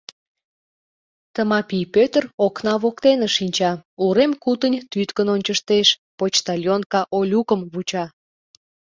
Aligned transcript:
Тымапий 1.33 1.85
Пӧтыр 1.93 2.23
окна 2.45 2.73
воктене 2.83 3.27
шинча, 3.37 3.71
урем 4.05 4.31
кутынь 4.43 4.77
тӱткын 4.91 5.27
ончыштеш, 5.35 5.87
почтальонка 6.17 7.01
Олюкым 7.17 7.61
вуча. 7.71 8.05